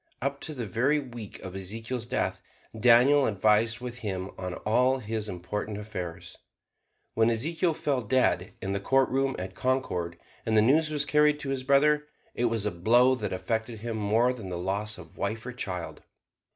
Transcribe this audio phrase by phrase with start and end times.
[0.19, 2.41] Up to the very week of Ezekiel's death
[2.75, 6.39] Daniel advised with him on all his important affairs.
[7.13, 11.49] When Ezekiel fell dead in the courtroom at Concord and the news was carried to
[11.49, 15.45] his brother, it was a blow that affected him more than the loss of wife
[15.45, 16.01] or child.